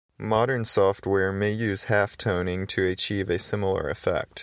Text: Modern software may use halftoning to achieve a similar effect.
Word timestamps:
Modern 0.17 0.65
software 0.65 1.31
may 1.31 1.51
use 1.51 1.85
halftoning 1.85 2.67
to 2.69 2.83
achieve 2.83 3.29
a 3.29 3.37
similar 3.37 3.87
effect. 3.87 4.39